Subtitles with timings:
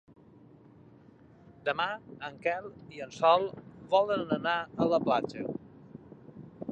[1.67, 1.85] Demà
[2.29, 2.65] en Quel
[2.95, 3.45] i en Sol
[3.93, 5.45] volen anar a la platja.